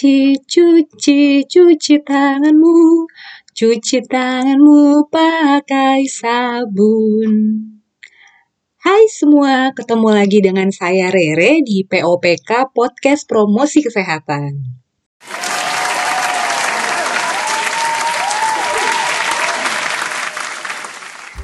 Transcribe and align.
Cuci, 0.00 0.32
cuci, 0.48 1.44
cuci 1.44 1.94
tanganmu. 2.00 3.04
Cuci 3.52 4.00
tanganmu 4.08 5.12
pakai 5.12 6.08
sabun. 6.08 7.32
Hai 8.80 9.04
semua, 9.12 9.76
ketemu 9.76 10.08
lagi 10.08 10.40
dengan 10.40 10.72
saya 10.72 11.12
Rere 11.12 11.60
di 11.60 11.84
POPK 11.84 12.72
Podcast 12.72 13.28
Promosi 13.28 13.84
Kesehatan. 13.84 14.80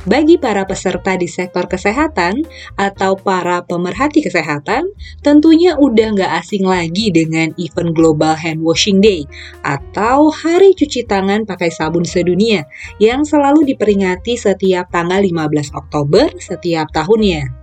Bagi 0.06 0.38
para 0.38 0.62
peserta 0.62 1.18
di 1.18 1.26
sektor 1.26 1.66
kesehatan 1.66 2.46
atau 2.78 3.18
para 3.18 3.66
pemerhati 3.66 4.22
kesehatan, 4.22 4.86
tentunya 5.18 5.74
udah 5.74 6.14
nggak 6.14 6.32
asing 6.46 6.62
lagi 6.62 7.10
dengan 7.10 7.50
event 7.58 7.90
Global 7.90 8.38
Hand 8.38 8.62
Washing 8.62 9.02
Day 9.02 9.26
atau 9.66 10.30
Hari 10.30 10.78
Cuci 10.78 11.10
Tangan 11.10 11.42
Pakai 11.42 11.74
Sabun 11.74 12.06
Sedunia 12.06 12.70
yang 13.02 13.26
selalu 13.26 13.66
diperingati 13.66 14.38
setiap 14.38 14.94
tanggal 14.94 15.18
15 15.18 15.74
Oktober 15.74 16.30
setiap 16.38 16.86
tahunnya. 16.94 17.55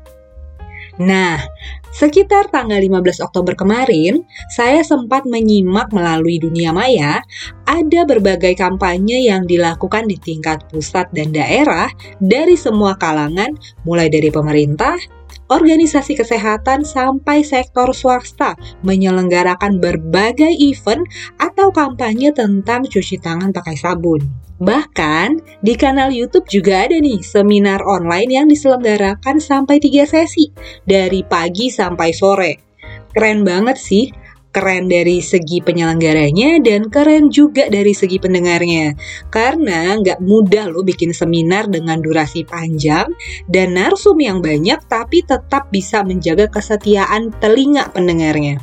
Nah, 1.01 1.41
sekitar 1.89 2.53
tanggal 2.53 2.77
15 2.77 3.25
Oktober 3.25 3.57
kemarin, 3.57 4.21
saya 4.53 4.85
sempat 4.85 5.25
menyimak 5.25 5.89
melalui 5.89 6.37
dunia 6.37 6.69
maya 6.69 7.25
ada 7.65 8.01
berbagai 8.05 8.53
kampanye 8.53 9.25
yang 9.25 9.49
dilakukan 9.49 10.05
di 10.05 10.21
tingkat 10.21 10.61
pusat 10.69 11.09
dan 11.09 11.33
daerah 11.33 11.89
dari 12.21 12.53
semua 12.53 12.93
kalangan, 12.93 13.57
mulai 13.89 14.05
dari 14.05 14.29
pemerintah, 14.29 14.93
organisasi 15.51 16.15
kesehatan 16.19 16.87
sampai 16.87 17.43
sektor 17.43 17.91
swasta 17.91 18.55
menyelenggarakan 18.85 19.81
berbagai 19.81 20.51
event 20.59 21.03
atau 21.41 21.71
kampanye 21.73 22.31
tentang 22.31 22.87
cuci 22.87 23.19
tangan 23.19 23.51
pakai 23.51 23.75
sabun. 23.75 24.23
Bahkan 24.63 25.59
di 25.59 25.73
kanal 25.75 26.13
YouTube 26.13 26.47
juga 26.47 26.87
ada 26.87 26.95
nih 26.95 27.19
seminar 27.19 27.83
online 27.83 28.29
yang 28.31 28.47
diselenggarakan 28.47 29.41
sampai 29.43 29.81
3 29.81 30.07
sesi 30.07 30.53
dari 30.87 31.25
pagi 31.25 31.67
sampai 31.67 32.09
sore. 32.15 32.53
Keren 33.11 33.43
banget 33.43 33.75
sih, 33.75 34.09
keren 34.53 34.85
dari 34.85 35.19
segi 35.19 35.59
penyelenggaranya 35.65 36.61
dan 36.61 36.87
keren 36.93 37.33
juga 37.33 37.67
dari 37.73 37.91
segi 37.91 38.21
pendengarnya. 38.21 38.93
Karena 39.33 39.97
nggak 39.97 40.21
mudah 40.21 40.69
loh 40.69 40.85
bikin 40.85 41.11
seminar 41.11 41.65
dengan 41.67 41.99
durasi 41.99 42.45
panjang 42.45 43.09
dan 43.49 43.73
narsum 43.73 44.15
yang 44.21 44.39
banyak 44.39 44.77
tapi 44.85 45.25
tetap 45.25 45.73
bisa 45.73 46.05
menjaga 46.05 46.45
kesetiaan 46.53 47.33
telinga 47.41 47.89
pendengarnya. 47.89 48.61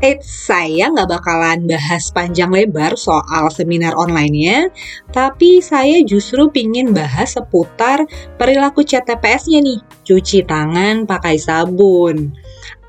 Eh, 0.00 0.16
saya 0.24 0.88
nggak 0.88 1.12
bakalan 1.12 1.68
bahas 1.68 2.08
panjang 2.08 2.48
lebar 2.48 2.96
soal 2.96 3.52
seminar 3.52 3.92
online-nya, 3.92 4.72
tapi 5.12 5.60
saya 5.60 6.00
justru 6.08 6.48
pingin 6.48 6.96
bahas 6.96 7.36
seputar 7.36 8.08
perilaku 8.40 8.80
CTPS-nya 8.80 9.60
nih, 9.60 9.80
cuci 10.08 10.48
tangan 10.48 11.04
pakai 11.04 11.36
sabun. 11.36 12.32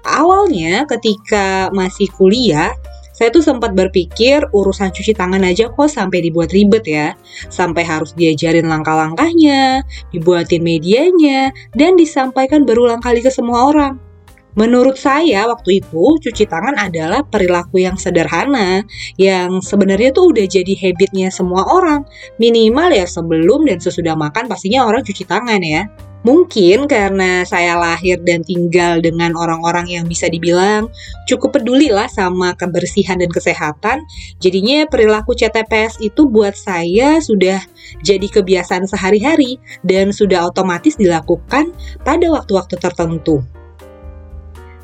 Awalnya 0.01 0.89
ketika 0.89 1.69
masih 1.71 2.09
kuliah, 2.17 2.73
saya 3.21 3.29
tuh 3.29 3.45
sempat 3.45 3.77
berpikir 3.77 4.49
urusan 4.49 4.89
cuci 4.89 5.13
tangan 5.13 5.45
aja 5.45 5.69
kok 5.69 5.85
sampai 5.85 6.25
dibuat 6.25 6.49
ribet 6.49 6.81
ya. 6.89 7.13
Sampai 7.53 7.85
harus 7.85 8.17
diajarin 8.17 8.65
langkah-langkahnya, 8.65 9.85
dibuatin 10.09 10.65
medianya, 10.65 11.53
dan 11.77 11.93
disampaikan 11.93 12.65
berulang 12.65 12.97
kali 12.97 13.21
ke 13.21 13.29
semua 13.29 13.69
orang. 13.69 14.10
Menurut 14.59 14.99
saya 14.99 15.47
waktu 15.47 15.79
itu 15.79 16.19
cuci 16.19 16.43
tangan 16.43 16.75
adalah 16.75 17.23
perilaku 17.23 17.79
yang 17.79 17.95
sederhana 17.95 18.83
yang 19.15 19.63
sebenarnya 19.63 20.11
tuh 20.11 20.35
udah 20.35 20.43
jadi 20.43 20.73
habitnya 20.75 21.31
semua 21.31 21.63
orang. 21.71 22.03
Minimal 22.35 22.91
ya 22.91 23.07
sebelum 23.07 23.63
dan 23.63 23.79
sesudah 23.79 24.19
makan 24.19 24.51
pastinya 24.51 24.83
orang 24.83 25.07
cuci 25.07 25.23
tangan 25.23 25.63
ya. 25.63 25.87
Mungkin 26.21 26.85
karena 26.85 27.41
saya 27.49 27.81
lahir 27.81 28.21
dan 28.21 28.45
tinggal 28.45 29.01
dengan 29.01 29.33
orang-orang 29.33 29.89
yang 29.89 30.05
bisa 30.05 30.29
dibilang 30.29 30.85
cukup 31.25 31.57
peduli 31.57 31.89
lah 31.89 32.05
sama 32.05 32.53
kebersihan 32.53 33.17
dan 33.17 33.33
kesehatan, 33.33 34.05
jadinya 34.37 34.85
perilaku 34.85 35.33
CTPS 35.33 35.97
itu 35.97 36.29
buat 36.29 36.53
saya 36.53 37.17
sudah 37.17 37.65
jadi 38.05 38.27
kebiasaan 38.29 38.85
sehari-hari 38.85 39.57
dan 39.81 40.13
sudah 40.13 40.45
otomatis 40.45 40.93
dilakukan 40.93 41.73
pada 42.05 42.29
waktu-waktu 42.29 42.77
tertentu. 42.77 43.41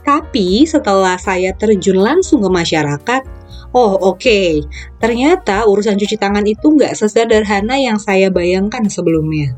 Tapi 0.07 0.63
setelah 0.63 1.19
saya 1.19 1.51
terjun 1.51 2.00
langsung 2.00 2.40
ke 2.40 2.47
masyarakat, 2.47 3.28
oh 3.75 4.00
oke, 4.00 4.23
okay, 4.23 4.63
ternyata 5.03 5.68
urusan 5.68 6.00
cuci 6.00 6.16
tangan 6.16 6.47
itu 6.47 6.63
nggak 6.63 6.95
sesederhana 6.95 7.75
yang 7.75 8.00
saya 8.00 8.31
bayangkan 8.31 8.88
sebelumnya. 8.88 9.51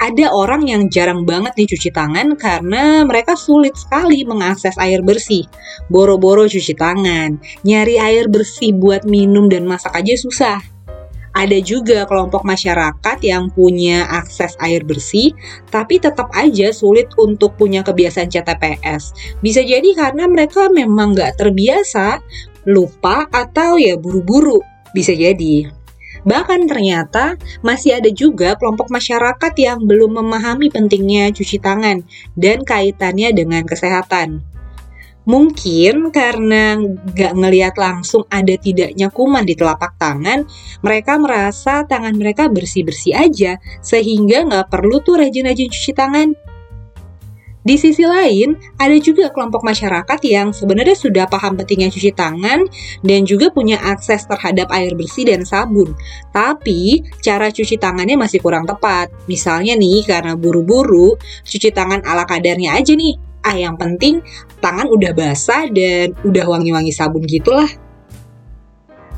Ada 0.00 0.32
orang 0.32 0.64
yang 0.64 0.88
jarang 0.88 1.28
banget 1.28 1.52
nih 1.56 1.68
cuci 1.68 1.92
tangan 1.92 2.32
karena 2.40 3.04
mereka 3.04 3.36
sulit 3.36 3.76
sekali 3.76 4.24
mengakses 4.24 4.76
air 4.80 5.04
bersih. 5.04 5.44
Boro-boro 5.92 6.48
cuci 6.48 6.72
tangan, 6.72 7.36
nyari 7.64 8.00
air 8.00 8.32
bersih 8.32 8.72
buat 8.72 9.04
minum 9.04 9.52
dan 9.52 9.68
masak 9.68 9.92
aja 9.92 10.16
susah 10.16 10.75
ada 11.36 11.60
juga 11.60 12.08
kelompok 12.08 12.48
masyarakat 12.48 13.18
yang 13.20 13.52
punya 13.52 14.08
akses 14.08 14.56
air 14.64 14.80
bersih, 14.80 15.36
tapi 15.68 16.00
tetap 16.00 16.32
aja 16.32 16.72
sulit 16.72 17.12
untuk 17.20 17.52
punya 17.60 17.84
kebiasaan 17.84 18.32
CTPS. 18.32 19.12
Bisa 19.44 19.60
jadi 19.60 19.92
karena 19.92 20.24
mereka 20.24 20.72
memang 20.72 21.12
nggak 21.12 21.36
terbiasa, 21.36 22.24
lupa, 22.64 23.28
atau 23.28 23.76
ya 23.76 24.00
buru-buru. 24.00 24.64
Bisa 24.96 25.12
jadi. 25.12 25.68
Bahkan 26.26 26.66
ternyata 26.66 27.38
masih 27.62 28.00
ada 28.00 28.10
juga 28.10 28.56
kelompok 28.56 28.90
masyarakat 28.90 29.52
yang 29.60 29.84
belum 29.84 30.18
memahami 30.18 30.72
pentingnya 30.72 31.30
cuci 31.30 31.60
tangan 31.60 32.02
dan 32.34 32.64
kaitannya 32.64 33.30
dengan 33.30 33.62
kesehatan. 33.62 34.55
Mungkin 35.26 36.14
karena 36.14 36.78
nggak 36.78 37.32
ngelihat 37.34 37.74
langsung 37.74 38.22
ada 38.30 38.54
tidaknya 38.54 39.10
kuman 39.10 39.42
di 39.42 39.58
telapak 39.58 39.98
tangan, 39.98 40.46
mereka 40.86 41.18
merasa 41.18 41.82
tangan 41.82 42.14
mereka 42.14 42.46
bersih-bersih 42.46 43.18
aja, 43.18 43.58
sehingga 43.82 44.46
nggak 44.46 44.70
perlu 44.70 45.02
tuh 45.02 45.18
rajin-rajin 45.18 45.66
cuci 45.66 45.92
tangan. 45.98 46.30
Di 47.66 47.74
sisi 47.74 48.06
lain, 48.06 48.54
ada 48.78 48.94
juga 49.02 49.26
kelompok 49.34 49.66
masyarakat 49.66 50.22
yang 50.22 50.54
sebenarnya 50.54 50.94
sudah 50.94 51.26
paham 51.26 51.58
pentingnya 51.58 51.90
cuci 51.90 52.14
tangan 52.14 52.62
dan 53.02 53.26
juga 53.26 53.50
punya 53.50 53.82
akses 53.82 54.22
terhadap 54.30 54.70
air 54.70 54.94
bersih 54.94 55.26
dan 55.26 55.42
sabun. 55.42 55.90
Tapi, 56.30 57.02
cara 57.18 57.50
cuci 57.50 57.74
tangannya 57.74 58.14
masih 58.14 58.38
kurang 58.38 58.70
tepat. 58.70 59.10
Misalnya 59.26 59.74
nih, 59.74 60.06
karena 60.06 60.38
buru-buru, 60.38 61.18
cuci 61.42 61.74
tangan 61.74 62.06
ala 62.06 62.22
kadarnya 62.22 62.78
aja 62.78 62.94
nih, 62.94 63.25
ah 63.46 63.54
yang 63.54 63.78
penting 63.78 64.18
tangan 64.58 64.90
udah 64.90 65.14
basah 65.14 65.70
dan 65.70 66.18
udah 66.26 66.44
wangi-wangi 66.50 66.90
sabun 66.90 67.22
gitulah. 67.22 67.70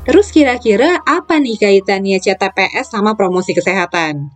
Terus 0.05 0.29
kira-kira 0.29 1.01
apa 1.01 1.41
nih 1.41 1.57
kaitannya 1.57 2.21
CTPS 2.21 2.93
sama 2.93 3.17
promosi 3.17 3.53
kesehatan? 3.57 4.29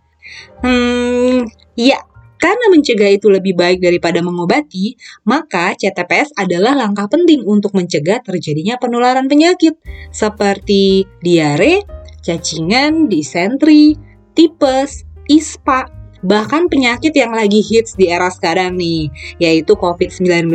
Hmm, 0.62 1.46
ya, 1.74 1.98
karena 2.38 2.66
mencegah 2.70 3.08
itu 3.08 3.32
lebih 3.32 3.56
baik 3.56 3.80
daripada 3.80 4.20
mengobati, 4.20 4.94
maka 5.24 5.72
CTPS 5.74 6.36
adalah 6.36 6.76
langkah 6.76 7.08
penting 7.08 7.40
untuk 7.46 7.72
mencegah 7.72 8.20
terjadinya 8.20 8.76
penularan 8.76 9.26
penyakit 9.26 9.80
seperti 10.12 11.08
diare, 11.24 11.88
cacingan, 12.20 13.08
disentri, 13.08 13.96
tipes, 14.36 15.08
ispa, 15.26 15.88
bahkan 16.24 16.66
penyakit 16.72 17.12
yang 17.12 17.36
lagi 17.36 17.60
hits 17.60 17.94
di 17.94 18.08
era 18.08 18.32
sekarang 18.32 18.80
nih, 18.80 19.12
yaitu 19.36 19.76
COVID-19. 19.76 20.48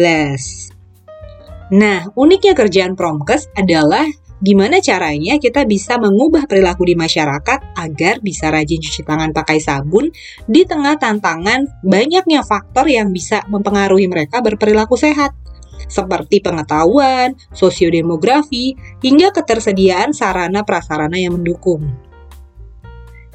Nah, 1.69 2.09
uniknya 2.17 2.57
kerjaan 2.57 2.97
Promkes 2.97 3.45
adalah 3.53 4.09
gimana 4.41 4.81
caranya 4.81 5.37
kita 5.37 5.67
bisa 5.69 6.01
mengubah 6.01 6.49
perilaku 6.49 6.87
di 6.87 6.95
masyarakat 6.97 7.77
agar 7.77 8.23
bisa 8.23 8.49
rajin 8.49 8.81
cuci 8.81 9.03
tangan 9.03 9.35
pakai 9.35 9.59
sabun 9.59 10.09
di 10.47 10.63
tengah 10.63 10.95
tantangan 10.95 11.67
banyaknya 11.83 12.41
faktor 12.41 12.87
yang 12.87 13.11
bisa 13.11 13.43
mempengaruhi 13.51 14.07
mereka 14.07 14.39
berperilaku 14.39 14.95
sehat 14.95 15.35
seperti 15.89 16.43
pengetahuan, 16.43 17.33
sosiodemografi, 17.55 18.75
hingga 19.01 19.31
ketersediaan 19.31 20.11
sarana 20.11 20.61
prasarana 20.61 21.17
yang 21.17 21.39
mendukung. 21.39 22.08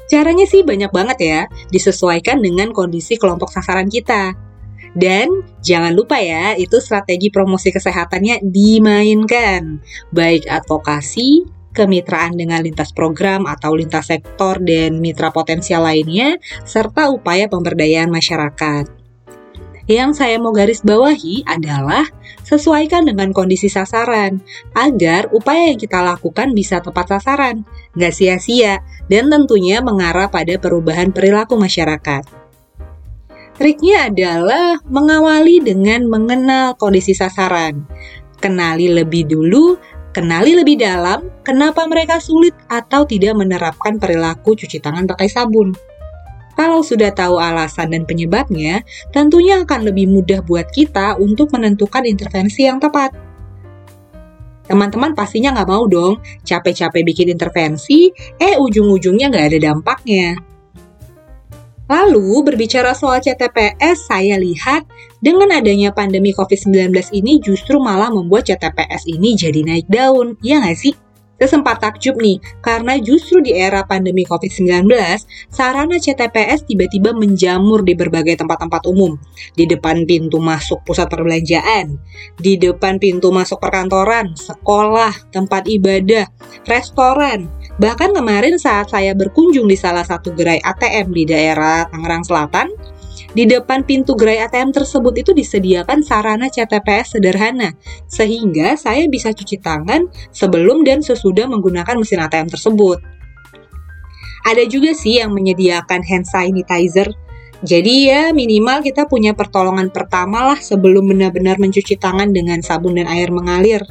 Caranya 0.05 0.45
sih 0.45 0.61
banyak 0.61 0.93
banget 0.93 1.17
ya, 1.19 1.41
disesuaikan 1.73 2.37
dengan 2.41 2.69
kondisi 2.71 3.17
kelompok 3.17 3.49
sasaran 3.49 3.89
kita. 3.89 4.37
Dan 4.95 5.43
jangan 5.59 5.91
lupa 5.91 6.21
ya, 6.21 6.55
itu 6.55 6.79
strategi 6.79 7.27
promosi 7.27 7.73
kesehatannya 7.73 8.47
dimainkan. 8.47 9.83
Baik 10.15 10.47
advokasi, 10.47 11.43
kemitraan 11.75 12.39
dengan 12.39 12.63
lintas 12.63 12.95
program 12.95 13.43
atau 13.43 13.75
lintas 13.75 14.07
sektor 14.07 14.63
dan 14.63 15.03
mitra 15.03 15.35
potensial 15.35 15.83
lainnya, 15.83 16.39
serta 16.63 17.11
upaya 17.11 17.51
pemberdayaan 17.51 18.07
masyarakat. 18.07 19.04
Yang 19.85 20.17
saya 20.17 20.41
mau 20.41 20.49
garis 20.49 20.81
bawahi 20.81 21.45
adalah 21.45 22.09
sesuaikan 22.41 23.05
dengan 23.05 23.29
kondisi 23.29 23.69
sasaran, 23.69 24.41
agar 24.73 25.29
upaya 25.29 25.69
yang 25.69 25.77
kita 25.77 26.01
lakukan 26.01 26.57
bisa 26.57 26.81
tepat 26.81 27.13
sasaran, 27.13 27.61
nggak 27.93 28.13
sia-sia, 28.13 28.81
dan 29.13 29.29
tentunya 29.29 29.85
mengarah 29.85 30.25
pada 30.25 30.57
perubahan 30.57 31.13
perilaku 31.13 31.53
masyarakat. 31.61 32.25
Triknya 33.55 34.09
adalah 34.09 34.81
mengawali 34.89 35.61
dengan 35.61 36.09
mengenal 36.09 36.75
kondisi 36.75 37.13
sasaran. 37.13 37.85
Kenali 38.41 38.89
lebih 38.89 39.29
dulu, 39.29 39.79
kenali 40.11 40.57
lebih 40.59 40.81
dalam 40.81 41.29
kenapa 41.45 41.85
mereka 41.87 42.17
sulit 42.17 42.57
atau 42.67 43.07
tidak 43.07 43.37
menerapkan 43.37 44.01
perilaku 44.01 44.57
cuci 44.59 44.81
tangan 44.81 45.07
pakai 45.07 45.29
sabun. 45.31 45.71
Kalau 46.55 46.79
sudah 46.81 47.11
tahu 47.11 47.35
alasan 47.35 47.91
dan 47.91 48.07
penyebabnya, 48.07 48.81
tentunya 49.11 49.59
akan 49.61 49.91
lebih 49.91 50.07
mudah 50.07 50.39
buat 50.39 50.71
kita 50.71 51.19
untuk 51.19 51.51
menentukan 51.51 52.07
intervensi 52.07 52.63
yang 52.63 52.79
tepat. 52.79 53.11
Teman-teman 54.65 55.13
pastinya 55.13 55.53
nggak 55.53 55.69
mau 55.69 55.85
dong 55.85 56.23
capek-capek 56.41 57.05
bikin 57.05 57.29
intervensi, 57.29 58.09
eh 58.41 58.57
ujung-ujungnya 58.57 59.29
nggak 59.29 59.47
ada 59.53 59.59
dampaknya. 59.61 60.39
Lalu, 61.85 62.41
berbicara 62.41 62.97
soal 62.97 63.21
CTPS, 63.21 64.09
saya 64.09 64.41
lihat 64.41 64.89
dengan 65.21 65.53
adanya 65.53 65.93
pandemi 65.93 66.33
COVID-19 66.33 66.89
ini 67.13 67.37
justru 67.37 67.77
malah 67.77 68.09
membuat 68.09 68.49
CTPS 68.49 69.05
ini 69.05 69.37
jadi 69.37 69.61
naik 69.61 69.85
daun, 69.85 70.33
ya 70.41 70.65
nggak 70.65 70.77
sih? 70.81 71.04
Saya 71.35 71.59
sempat 71.59 71.83
takjub 71.83 72.15
nih, 72.15 72.39
karena 72.63 72.95
justru 72.95 73.43
di 73.43 73.51
era 73.51 73.83
pandemi 73.83 74.23
COVID-19, 74.23 74.87
sarana 75.51 75.99
CTPS 75.99 76.63
tiba-tiba 76.63 77.11
menjamur 77.11 77.83
di 77.83 77.91
berbagai 77.91 78.39
tempat-tempat 78.39 78.87
umum. 78.87 79.19
Di 79.51 79.67
depan 79.67 80.07
pintu 80.07 80.39
masuk 80.39 80.87
pusat 80.87 81.11
perbelanjaan, 81.11 81.99
di 82.39 82.55
depan 82.55 83.03
pintu 83.03 83.35
masuk 83.35 83.59
perkantoran, 83.59 84.31
sekolah, 84.31 85.11
tempat 85.35 85.67
ibadah, 85.67 86.31
restoran. 86.71 87.51
Bahkan 87.75 88.15
kemarin 88.15 88.55
saat 88.55 88.87
saya 88.87 89.11
berkunjung 89.11 89.67
di 89.67 89.75
salah 89.75 90.07
satu 90.07 90.31
gerai 90.31 90.63
ATM 90.63 91.11
di 91.11 91.27
daerah 91.27 91.83
Tangerang 91.91 92.23
Selatan, 92.23 92.71
di 93.35 93.43
depan 93.43 93.83
pintu 93.83 94.15
gerai 94.15 94.39
ATM 94.47 94.71
tersebut 94.71 95.11
itu 95.19 95.35
disediakan 95.35 95.99
sarana 95.99 96.47
CTPS 96.47 97.19
sederhana, 97.19 97.75
sehingga 98.07 98.79
saya 98.79 99.11
bisa 99.11 99.35
cuci 99.35 99.59
tangan 99.59 100.07
sebelum 100.31 100.87
dan 100.87 101.03
sesudah 101.03 101.43
menggunakan 101.51 101.99
mesin 101.99 102.23
ATM 102.23 102.47
tersebut. 102.47 103.03
Ada 104.47 104.63
juga 104.71 104.95
sih 104.95 105.19
yang 105.19 105.35
menyediakan 105.35 105.99
hand 106.05 106.23
sanitizer. 106.23 107.11
Jadi 107.65 108.07
ya 108.07 108.29
minimal 108.31 108.85
kita 108.85 109.09
punya 109.09 109.35
pertolongan 109.35 109.91
pertama 109.91 110.53
lah 110.53 110.59
sebelum 110.61 111.03
benar-benar 111.09 111.59
mencuci 111.59 111.97
tangan 111.97 112.31
dengan 112.31 112.63
sabun 112.63 112.95
dan 112.95 113.09
air 113.09 113.33
mengalir. 113.33 113.83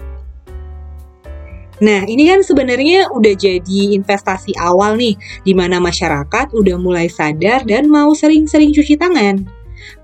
Nah, 1.83 2.07
ini 2.07 2.31
kan 2.31 2.47
sebenarnya 2.47 3.11
udah 3.11 3.35
jadi 3.35 3.81
investasi 3.99 4.55
awal 4.55 4.95
nih, 4.95 5.19
di 5.43 5.53
mana 5.59 5.83
masyarakat 5.83 6.55
udah 6.55 6.77
mulai 6.79 7.11
sadar 7.11 7.67
dan 7.67 7.91
mau 7.91 8.15
sering-sering 8.15 8.71
cuci 8.71 8.95
tangan. 8.95 9.43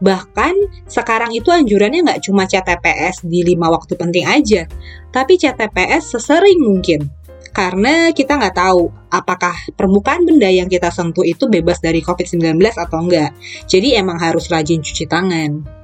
Bahkan 0.02 0.86
sekarang 0.90 1.30
itu 1.30 1.48
anjurannya 1.48 2.04
nggak 2.04 2.22
cuma 2.26 2.44
CTPS 2.44 3.24
di 3.24 3.46
lima 3.46 3.70
waktu 3.70 3.94
penting 3.94 4.26
aja, 4.26 4.66
tapi 5.14 5.38
CTPS 5.38 6.18
sesering 6.18 6.58
mungkin. 6.58 7.06
Karena 7.50 8.14
kita 8.14 8.38
nggak 8.38 8.56
tahu 8.56 8.90
apakah 9.10 9.54
permukaan 9.74 10.22
benda 10.22 10.46
yang 10.46 10.70
kita 10.70 10.90
sentuh 10.94 11.26
itu 11.26 11.50
bebas 11.50 11.82
dari 11.82 11.98
COVID-19 11.98 12.62
atau 12.78 12.98
enggak. 13.02 13.34
Jadi 13.66 13.98
emang 13.98 14.22
harus 14.22 14.46
rajin 14.46 14.78
cuci 14.82 15.06
tangan. 15.10 15.79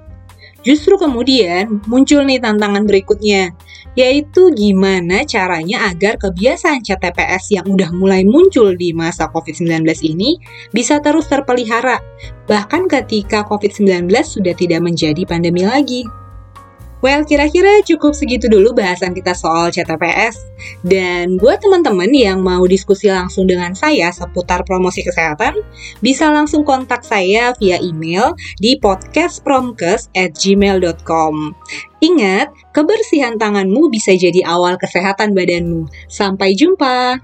Justru 0.66 0.98
kemudian 0.98 1.78
muncul 1.86 2.26
nih 2.26 2.42
tantangan 2.42 2.90
berikutnya, 2.90 3.54
yaitu 3.94 4.50
gimana 4.50 5.22
caranya 5.22 5.86
agar 5.86 6.18
kebiasaan 6.18 6.82
CTPS 6.82 7.54
yang 7.54 7.66
udah 7.70 7.94
mulai 7.94 8.26
muncul 8.26 8.74
di 8.74 8.90
masa 8.90 9.30
COVID-19 9.30 9.86
ini 10.02 10.42
bisa 10.74 10.98
terus 10.98 11.30
terpelihara, 11.30 12.02
bahkan 12.50 12.90
ketika 12.90 13.46
COVID-19 13.46 14.10
sudah 14.26 14.58
tidak 14.58 14.82
menjadi 14.82 15.22
pandemi 15.22 15.62
lagi. 15.62 16.25
Well, 17.06 17.22
kira-kira 17.22 17.86
cukup 17.86 18.18
segitu 18.18 18.50
dulu 18.50 18.74
bahasan 18.74 19.14
kita 19.14 19.30
soal 19.30 19.70
CTPS. 19.70 20.42
Dan 20.82 21.38
buat 21.38 21.62
teman-teman 21.62 22.10
yang 22.10 22.42
mau 22.42 22.66
diskusi 22.66 23.06
langsung 23.06 23.46
dengan 23.46 23.78
saya 23.78 24.10
seputar 24.10 24.66
promosi 24.66 25.06
kesehatan, 25.06 25.54
bisa 26.02 26.34
langsung 26.34 26.66
kontak 26.66 27.06
saya 27.06 27.54
via 27.62 27.78
email 27.78 28.34
di 28.58 28.74
podcastpromkes@gmail.com. 28.82 31.34
Ingat, 32.02 32.50
kebersihan 32.74 33.38
tanganmu 33.38 33.86
bisa 33.86 34.10
jadi 34.18 34.42
awal 34.42 34.74
kesehatan 34.74 35.30
badanmu. 35.30 35.86
Sampai 36.10 36.58
jumpa. 36.58 37.22